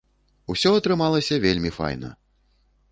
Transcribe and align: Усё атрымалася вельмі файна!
Усё 0.53 0.71
атрымалася 0.79 1.39
вельмі 1.45 1.71
файна! 1.79 2.09